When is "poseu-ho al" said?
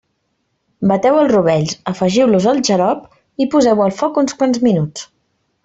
3.57-3.95